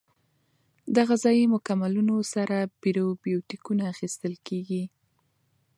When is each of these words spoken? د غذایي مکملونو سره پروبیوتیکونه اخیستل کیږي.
د 0.95 0.97
غذایي 1.09 1.45
مکملونو 1.53 2.15
سره 2.33 2.57
پروبیوتیکونه 2.81 3.83
اخیستل 3.93 4.33
کیږي. 4.47 4.83